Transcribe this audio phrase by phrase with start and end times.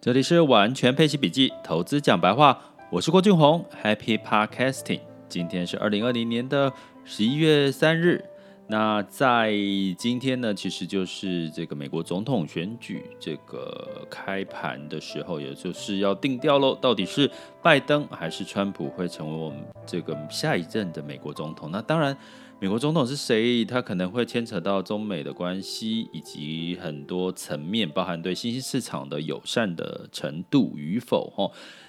[0.00, 2.56] 这里是完全配息笔记，投资讲白话，
[2.88, 5.00] 我是郭俊宏，Happy Podcasting。
[5.28, 6.72] 今天是二零二零年的
[7.04, 8.24] 十一月三日。
[8.68, 9.52] 那在
[9.98, 17.28] 今天呢，其实就是这个美国总统选举这个开盘的时候，也就是要定调喽，到底是
[17.60, 21.72] 拜登还是川普会成为我们这个下一任的美国总统？
[21.72, 22.16] 那当然。
[22.60, 23.64] 美国总统是谁？
[23.64, 31.32] 他可能会牵扯到中美的关系，以及很多层面，包含对新兴市场的友善的程度与否。
[31.36, 31.48] 哈，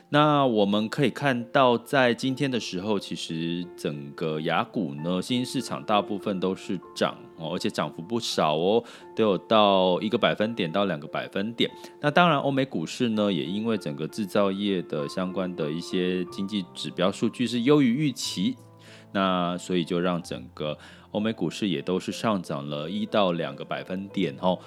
[0.10, 8.84] 那我们可以看到，在今天的时候，其实整个雅股呢，新兴市场大部分都是涨哦，而且涨幅不少哦，
[9.16, 11.68] 都有到一个百分点到两个百分点。
[12.00, 18.56] 那当然，欧美股市呢，也因为整个制造业的相关的一些经济指标数据是优于预期。
[19.12, 20.78] 那所以就让整个
[21.12, 24.60] 欧美股市也都是上涨了一到两个百分点哦。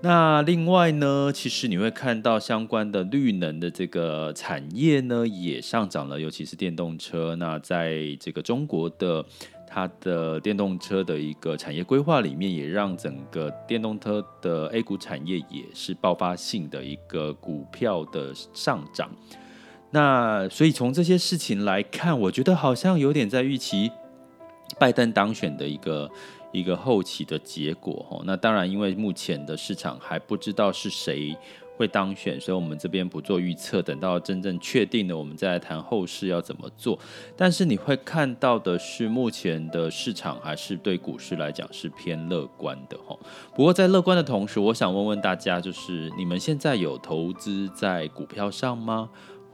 [0.00, 7.34] 那另外呢，其实你会看到相关的绿能的这个产业呢也上涨了，尤其是电动车。
[7.34, 9.24] 那在这个中国的
[9.66, 19.10] 它的电动车的一个产业规划里面，也让整个电动车的 A 股产业也是爆发性的一个股票的上涨。
[19.90, 23.90] 那所以从这些事情来看，我觉得好像有点在预期
[24.78, 26.10] 拜登当选的一个
[26.52, 28.22] 一个后期的结果哦。
[28.26, 31.34] 那当然，因为目前的市场还不知道是谁
[31.78, 36.98] 会当选，所以我们这边不做预测，等到真正确定了，我们再来谈后市要怎么做。
[37.34, 43.18] 但是你会看到的是，目前的市场还是对股市来讲是偏乐观的哦。
[43.54, 49.08] 不过在乐观的同时，我想问问大家，就是你们现在有投资在股票上吗？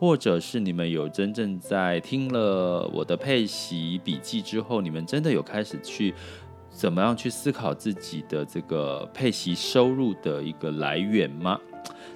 [0.05, 6.13] 或者是你们有真正在听了我的配习笔记之后，你们真的有开始去
[6.69, 11.59] 怎么样去思考自己的这个配习收入的一个来源吗？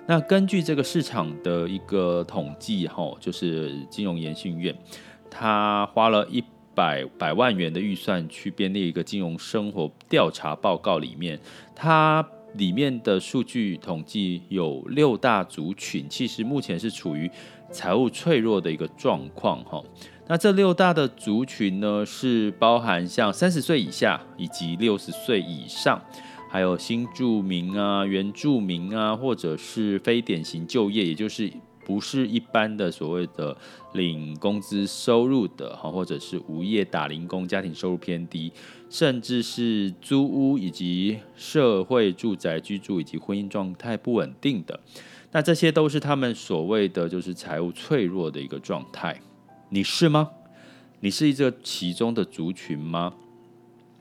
[0.06, 4.76] 那根据这个市场的一个统计，哈，就是金融研训院，
[5.30, 6.44] 他花了一
[6.74, 11.40] 百百万元的预算去编列一个金融生活调查报告，里面
[11.74, 12.22] 它
[12.52, 17.30] 里面的数据统计有六大族群，其实目前是处于。
[17.70, 19.82] 财务脆弱的一个状况，哈，
[20.26, 26.02] 那这六大的族群呢，是包含像三十岁以下以及六十岁以上，
[26.50, 31.52] 还有新住民啊、原住民啊，或者是非典型就业，也就是
[31.84, 33.56] 不是一般的所谓的
[33.92, 38.50] 领工资收入的，哈，或者是无业打零工、家庭收入偏低，
[38.88, 44.80] 甚至是租屋以及社会住宅居住以及婚姻状态不稳定的。
[45.30, 49.20] 那这些都是他们所谓的就是财务脆弱的一个状态，
[49.68, 50.30] 你是吗？
[51.00, 53.12] 你是一个其中的族群吗？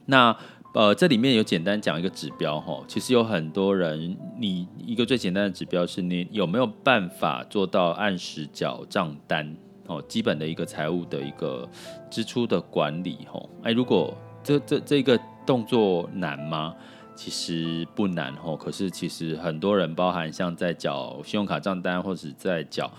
[0.06, 0.36] 那
[0.74, 9.56] 呃，这里面有简单讲一个指标哈，其实有很多人，你一个最简单的指标是你有没有办法做到按时缴账单
[9.88, 11.68] 哦，基本的一个财务的一个
[12.10, 16.76] 支出的管理吼，哎，如果这这这个动作难吗？
[17.18, 22.92] 其实不难吼，可是其实很多人，包含像在缴信用卡账单或者在缴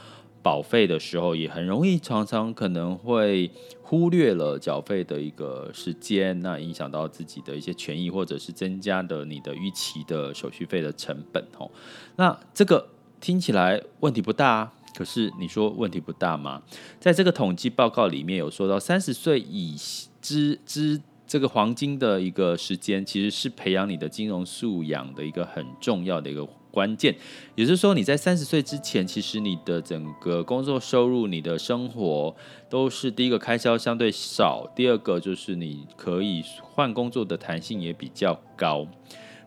[0.42, 3.48] 保费的时候，也很容易常常可能会
[3.80, 11.70] 忽略了缴费的一个时间，那影响到自己的一些权益，或者是增加的你的逾期的手续费的成本吼。
[12.16, 12.88] 那这个
[13.20, 16.60] 听起来问题不大，啊可是你说问题不大吗？
[16.98, 19.76] 在这个统计报告里面有说到三十岁以
[20.20, 21.00] 之之。
[21.28, 27.14] 这个黄金的一个时间，其实是培养你的金融素养的一个很重要的一个关键。
[27.54, 32.34] 也就是说，你在三十岁之前，其实你的整个工作收入、你的生活
[32.70, 38.86] 都是第一个开销相对少，第二个就是你可以换工作的弹性也比较高。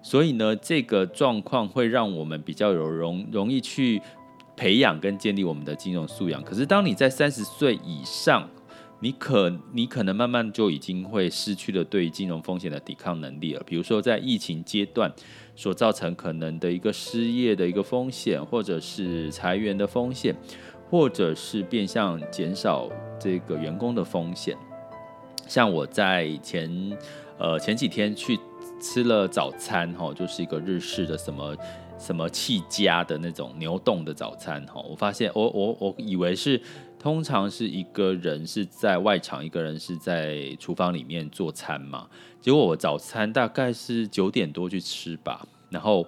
[0.04, 4.00] 所以呢，这个状况会让我们比较有容容易去
[4.56, 6.44] 培养跟建立我们的金融素养。
[6.44, 8.48] 可是，当你在三十岁以上，
[9.04, 13.64] 你可你可能慢慢就已经会失去了对金融风险的抵抗能力了。
[13.66, 15.12] 比如说在疫情阶段
[15.56, 20.36] 所造成可能的一个失业的一个风险，或者是裁员的风险，
[20.88, 22.88] 或者是变相减少
[23.20, 24.56] 这个员工的风险。
[25.48, 26.96] 像我在前
[27.40, 28.40] 呃前几天去
[28.80, 31.58] 吃了早餐哈，就是一个日式的什么
[31.98, 36.62] 什么气家的那种牛丼的早餐哈，我发现我我我以为是。
[37.02, 42.08] 通常是一个人是在外场，一个人是在厨房里面做餐嘛。
[42.40, 46.06] 结果我早餐大概是九点多去吃吧，然后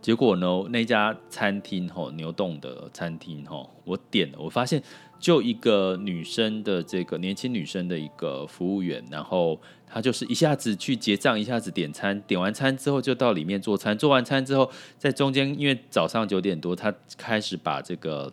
[0.00, 4.82] 结果呢，那家餐厅吼牛洞的餐厅吼，我点了，我发现
[5.18, 18.32] 就一个女生的这个年轻女生的一个服务员，然后她就是一下子去结账，一下子点餐，点完餐之后就到里面做餐，做完餐之后在中间，因为早上九点多，她开始把这个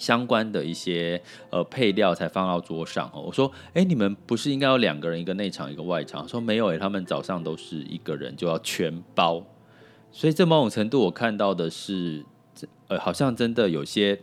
[0.00, 3.22] 相关的一些呃配料才放到桌上哦。
[3.26, 6.28] 我说，哎，你们不是应该有两个人，一个内场，一个外场？
[6.28, 9.44] 说没有，哎，他们早上都是一个人就要全包。
[10.10, 12.24] 所以，这某种程度，我看到的是，
[12.88, 14.18] 呃，好像真的有些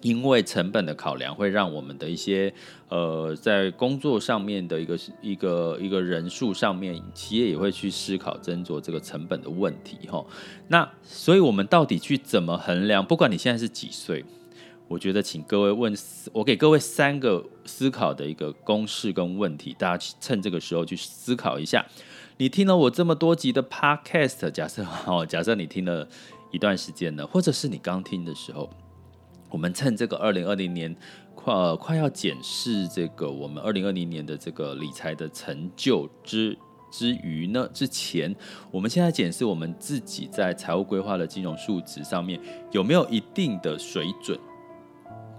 [0.00, 2.52] 因为成本的考量，会让我们的一些
[2.88, 10.24] 呃，在工作上面的一个一个一个人数上面，企业也会去思考斟酌这个成本的问题，哈。
[10.68, 13.04] 那，所以我们到底去怎么衡量？
[13.04, 14.24] 不管你现在是几岁，
[14.86, 15.96] 我觉得，请各位问，
[16.32, 21.84] 我给各位三个思考的一个公式跟问题，大家趁这个时候去思考一下。
[22.36, 26.06] 你听了我这么多集的 Podcast，假设 哦，假设你听了
[26.50, 28.68] 一段时间了，或者是你刚听的时候，
[29.50, 30.94] 我们趁这个二零二零年
[31.34, 36.58] 快、呃、快要检视这个我们二零二零年的这个理财的成就之
[36.90, 38.34] 之余呢，之前
[38.70, 42.38] 我们现在检视我们自己在财务规划的金融数值上面
[42.70, 44.38] 有没有一定的水准？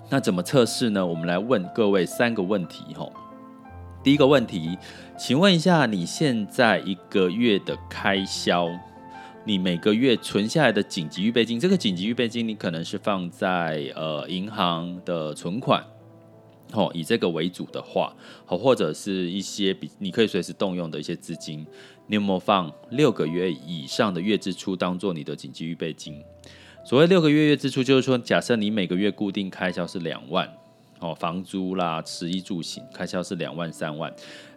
[0.10, 1.06] 那怎么测试呢？
[1.06, 3.12] 我们来问各位三个问题吼。
[4.04, 4.78] 第一个问题，
[5.18, 8.70] 请问一下，你现在一个月的开销，
[9.44, 15.84] 你每个月存下来的紧急预备金，这个紧急预备金你可能是放在呃银行的存款，
[16.74, 18.16] 哦，以这个为主的话，
[18.46, 21.66] 好，或者是一些比你可以随时动用的一些资金，
[22.06, 26.24] 你有没有放六个月以上的月支出当做你的紧急预备金？
[26.86, 30.48] 所谓六个月月支出，就是说，假设你每个月固定开销是两万。
[31.00, 34.12] 哦，房租啦，吃衣住行开销是两万三万，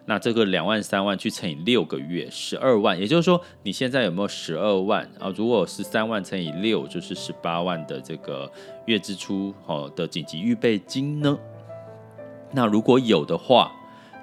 [0.05, 5.31] 那这个两万三万去乘以六个月，十二万，也就是说你现在有没有十二万啊？
[5.35, 8.49] 如果十三万乘以六，就是十八万的这个
[8.85, 11.37] 月支出哦的紧急预备金呢？
[12.53, 13.73] 那如果有的话，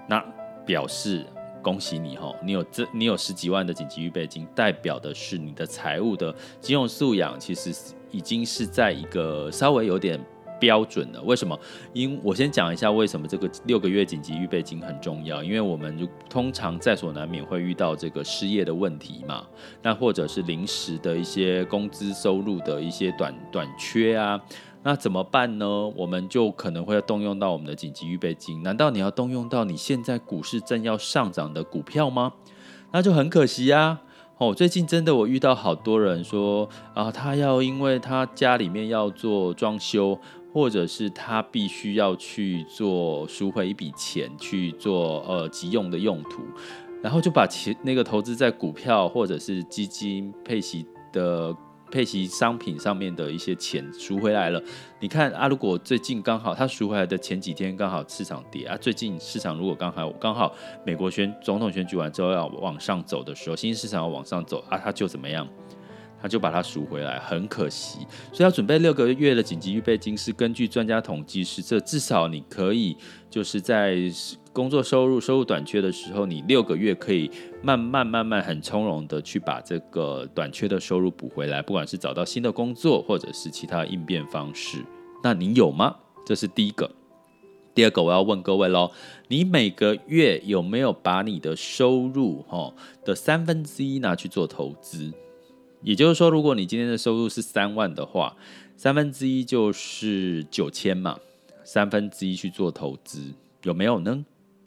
[0.09, 0.25] 那
[0.65, 1.25] 表示
[1.63, 7.73] 恭喜你哈，你有这你有十几万的紧急预备金，代表的是你的财务的金融素养其实
[8.11, 10.19] 已经是在一个稍微有点。
[10.59, 11.59] 标准了，为什么？
[11.93, 15.45] 因我先讲一下为什么这个六个月紧急预备金很重要。
[15.45, 19.47] 因为我们就通常在所难免会遇到这个失业的问题嘛，
[19.83, 24.41] 那或者是临时的一些工资收入的一些短短缺啊，
[24.83, 25.87] 那怎么办呢？
[25.95, 28.63] 我们就可能会要动用到我们的紧急预备金。
[28.63, 32.33] 难道你要动用到你现在股市正要上涨的股票吗？
[32.93, 34.01] 那就很可惜啊。
[34.39, 40.19] 哦，最近真的我遇到好多人说啊，他要因为他家里面要做装修。
[40.53, 46.41] 或者是他必须要去做赎回一笔钱去做呃急用的用途，
[47.03, 51.55] 然后就把钱那个投资在股票或者是基金配息的
[51.97, 54.63] 配息商品上面的一些钱赎回来了。
[55.01, 60.55] 你看啊，如果最近刚好他赎回来的前几天刚好市场跌啊，最近市场如果刚好刚好
[60.85, 65.49] 美国选总统选举完之后要往上走的时候，新兴市场要往上走啊，他就怎么样？
[66.21, 68.01] 他就把它赎回来，很可惜，
[68.31, 72.95] 所以要准备六个月的紧急预备金，是根据专家统计，是这至少你可以
[73.31, 73.97] 就是在
[74.57, 77.31] 工作收入收入短缺的时候，你六个月可以
[77.63, 84.83] 慢慢慢慢很从容的去把这个短缺的收入补回来，不管是找到新的工作，或者是其他应变方式，
[85.23, 85.95] 那你有吗？
[86.25, 86.91] 这是第一个。
[87.75, 88.91] 第二个我要问各位喽，
[89.29, 92.73] 你每个月有没有把你的收入哈
[93.05, 95.13] 的三分之一拿去做投资？
[95.83, 98.35] 也就是说，如果你今天的收入是三万的话，
[98.75, 101.19] 三分之一就是九千嘛，
[101.63, 103.21] 三分之一去做投资，
[103.65, 104.25] 有没有呢？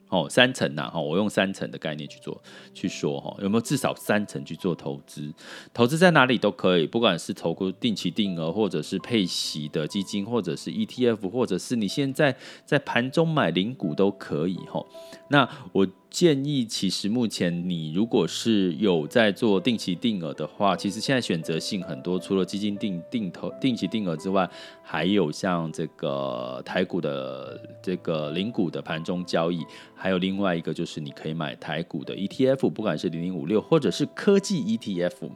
[0.09, 2.41] 哦，三层呐，哈，我用三层的概念去做
[2.73, 5.33] 去说，哈，有没有至少三层去做投资？
[5.73, 12.35] 投资在哪里都可以，不管是投个定期定额，或者是配息的基金，或者是 ETF，或者是你现在
[12.65, 14.85] 在盘中买零股都可以，哈。
[15.29, 15.87] 那我。
[16.09, 24.49] 建议，其实目前你如果是有在做定期定额的话，其实现在选择性很多，除了基金定定投定期定额之外，
[24.81, 29.63] 还有像这个台股的这个零股的盘中交易，
[29.93, 35.29] 还有另外一个就是你可以买台股的 ETF，不管是零零五六或者是科技 ETF，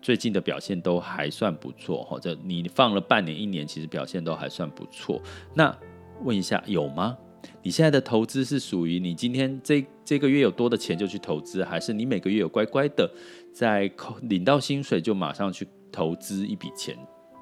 [0.00, 5.20] 最近的表现都还算不错，或者你放了半年一年，其实表现都还算不错。
[5.54, 5.76] 那
[6.22, 7.18] 问一下有吗？
[7.62, 13.10] 你现在的投资是属于你今天这这个月有多的钱就去投资，还是你每个月有乖乖的
[13.52, 13.90] 在
[14.22, 16.96] 领到薪水就马上去投资一笔钱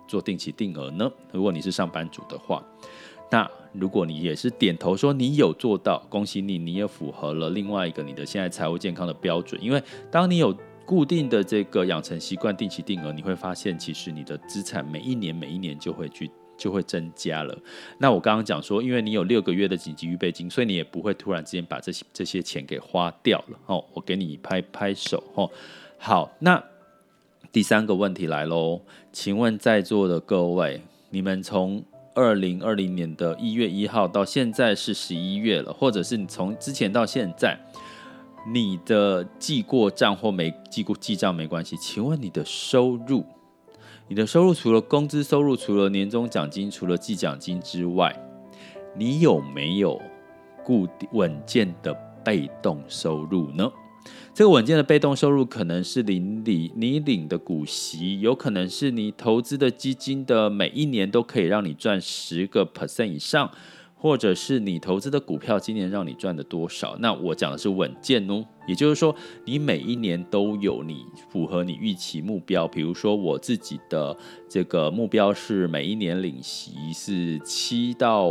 [0.07, 1.11] 做定期定额呢？
[1.33, 2.63] 如果你是上班族的话，
[3.31, 9.59] 那如果你也是点头说你有做到，恭喜你，你也符合了另外一个你的现在财务健康的标准。
[9.63, 10.55] 因为当你有
[10.85, 16.31] 固定的这个养成习惯，定期定额，你会发现其实你的资产每一年每一年就会去
[16.63, 17.59] 就会增加了。
[17.99, 23.59] 那我刚刚讲说，因为你有六个月的紧急预备金，所以你也不会突然之间把这些这些钱给花掉了。
[23.67, 25.25] 哦，我给你拍拍手。
[25.35, 25.51] 哦，
[25.99, 26.63] 好，那
[27.51, 28.81] 第三个问题来喽，
[29.13, 31.83] 请问在座的各位，你们从
[32.15, 37.59] 二零二零年的一月一号到现在是十一月了，或者是你从之前到现在？
[38.45, 43.25] 你的记过账或没记过记账没关系，请问你的收入，
[44.13, 48.15] 你的收入除了工资收入，除了年终奖金，除了计奖金之外，
[48.95, 49.99] 你有没有
[50.63, 53.73] 固定稳健的被动收入呢？
[54.35, 63.51] 这个稳健的被动收入可能是领你你领的股息，有可能是你投资的基金的每一年都可以让你赚十个 percent 以上。
[64.03, 66.97] 或者是你投资的股票今年让你赚的多少？
[66.99, 72.67] 那我讲的是稳健哦，也就是说你每一年都有你符合你预期目标。
[72.67, 74.17] 比如说我自己的
[74.49, 78.29] 这个目标是每一年领息是七到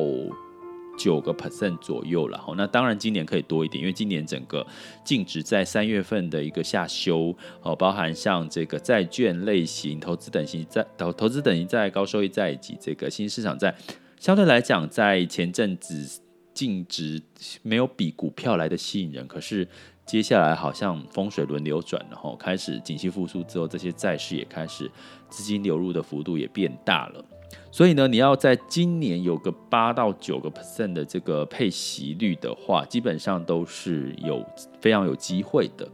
[0.97, 2.37] 九个 percent 左右了。
[2.37, 4.67] 好，那当然今年可以多一点，因为今年整个
[5.05, 13.73] 净值在三月份的一个下修哦，包含像这个债券类型、投资等级债、投投资等级债、高收益债以及这个新市场债。
[14.21, 16.21] 相对来讲，在前阵子
[16.53, 17.19] 净值
[17.63, 19.67] 没有比股票来的吸引人，可是
[20.05, 24.87] 接下来好像风水轮流转然后，开始景气复苏之后，这些债市也开始
[25.27, 27.25] 资金流入的幅度也变大了。
[27.71, 34.45] 所以呢，你要在今年有个八到九个 percent 的这个配息率的话，基本上都是有
[34.79, 35.89] 非常有机会的。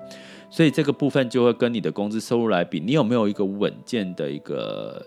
[0.50, 5.02] 所以这个部分就会跟你的工资收入来比，你有没有一个稳健的一个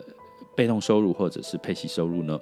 [0.57, 2.41] 被动收入或者是配息收入呢？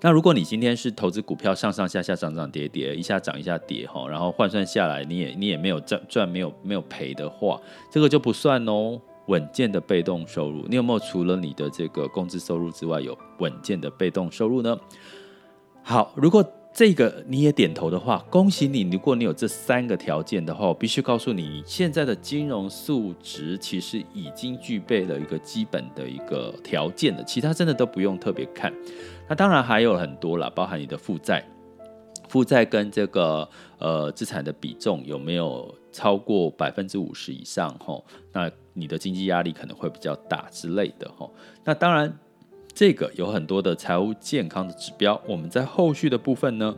[0.00, 7.60] 那如果你今天是投资股票，上上下下涨涨跌跌，一下涨一下跌哈，然后换算下来你也你也没有赚赚没有没有赔的话，
[7.90, 9.00] 这个就不算哦。
[9.26, 14.76] 稳健的被动收入，你有没有除了你的这个工资收入之外，有稳健的被动收入呢？
[15.80, 18.80] 好，如果这个你也点头的话，恭喜你。
[18.90, 28.72] 如果你有这三个条件的话，我必须告诉你，你现在的金融素质其实已经具备了一个基本的一个条件了，其他真的都不用特别看。
[29.28, 31.42] 那当然还有很多啦，包含你的负债，
[32.28, 33.48] 负债跟这个
[33.78, 37.74] 呃资产的比重有没有超过百分之五十以上？
[37.78, 41.10] 吼，那你的经济压力可能会比较大之类的。
[41.16, 41.32] 吼，
[41.64, 42.18] 那当然
[42.74, 46.74] 这个有很多的财务健康的指标，我们在后续的部分呢，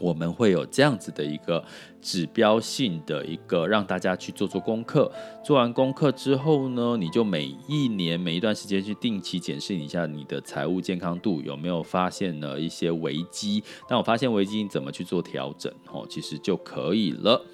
[0.00, 1.62] 我们会有这样子的一个
[2.00, 5.12] 指标性的一个让大家去做做功课，
[5.44, 13.62] 做完功课之后呢，你就每一年每一段时间去定期检视一下你的财务健康度有没有发现了一些危机。
[13.88, 15.70] 那我发现危机，你怎么去做调整？
[15.92, 17.44] 哦，其实就可以了。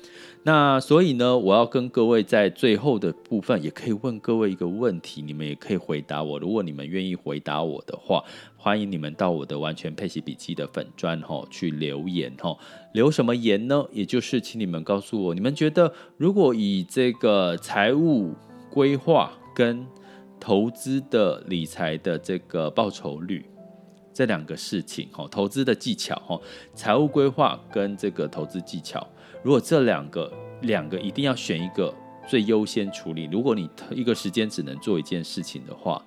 [0.45, 6.39] 那所以呢，我要跟各位在最后的部分，也可以问各位一个问题，你们也可以回答我。
[6.39, 8.23] 如果你们愿意回答我的话，
[8.67, 12.59] 欢迎你们到我的完全配息笔记的粉专吼去留言吼，
[12.95, 13.87] 留什么言呢？
[13.93, 18.35] 也就是请你们告诉我，你们觉得如果以这个财务
[18.69, 19.87] 规划跟
[20.41, 23.49] 投资的理财的这个报酬率
[24.13, 26.43] 这两个事情吼，投资的技巧吼，
[26.75, 29.07] 财务规划跟这个投资技巧。
[29.45, 30.33] 如果这两个
[30.63, 31.95] 两个一定要选一个
[32.27, 36.05] 最优先处理，如果你一个时间只能做一件事情的话，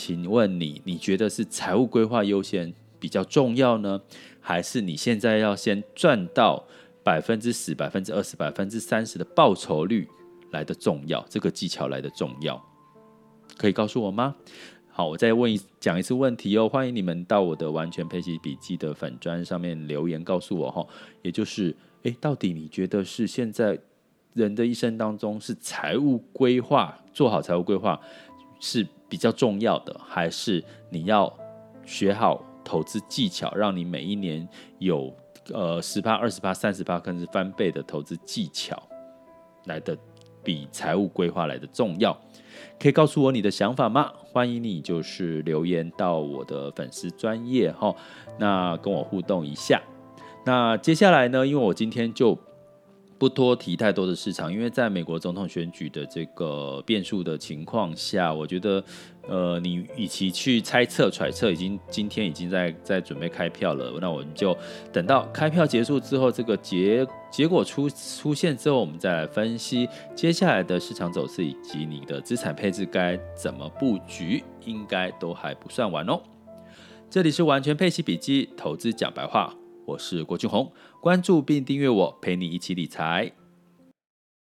[0.00, 4.00] 请问你，你觉得是财务规划优先比较重要呢，
[4.40, 6.64] 还是你现在要先赚到
[7.02, 10.06] 百分之十、百分之二十、百分之三十的报酬率
[10.52, 11.20] 来的重要？
[11.28, 12.64] 这个技巧来的重要，
[13.56, 14.36] 可以告诉我吗？
[14.88, 20.86] 好，我再问一讲一次问题哦，欢迎你们到我的完全配息笔记的粉砖上面留言告诉我哈，
[21.22, 21.74] 也就是。
[22.04, 23.76] 诶，到底你觉得是现在
[24.32, 28.00] 人的一生当中是财务规划做好财务规划
[28.60, 31.32] 是比较重要的，还是你要
[31.84, 34.46] 学好投资技巧，让你每一年
[34.78, 35.12] 有
[35.52, 38.80] 呃十趴、二十趴、三十趴，甚至翻倍的投资技巧
[39.64, 39.96] 来的
[40.44, 42.16] 比财务规划来的重要？
[42.78, 44.12] 可以告诉我你的想法吗？
[44.32, 47.94] 欢迎你就是留言到我的粉丝专业哈，
[48.38, 49.80] 那跟我互动一下。
[50.44, 51.46] 那接下来呢？
[51.46, 52.38] 因为我今天就
[53.18, 58.82] 不多提太多的市场，因为在美国总统选举的这个变数的情况下，我觉得，
[59.28, 64.56] 呃，你与其去猜测、揣测，已经今天已经在在准备开票了，那我们就
[64.92, 76.20] 等到开票结束之后，这个结结果出出现之后，我们再来分析接下来的市场走势以及你的资产配置该怎么布局，应该都还不算晚哦。
[77.10, 79.52] 这里是完全配息笔记，投资讲白话。
[79.88, 83.32] 我是郭俊宏，关注并订阅我，陪你一起理财。